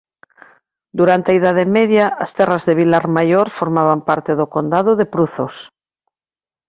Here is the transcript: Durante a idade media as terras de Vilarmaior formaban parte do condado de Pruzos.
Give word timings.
Durante 0.99 1.27
a 1.29 1.37
idade 1.39 1.65
media 1.77 2.05
as 2.23 2.31
terras 2.37 2.63
de 2.67 2.77
Vilarmaior 2.79 3.47
formaban 3.59 3.99
parte 4.09 4.31
do 4.39 4.45
condado 4.55 4.91
de 4.99 5.05
Pruzos. 5.13 5.55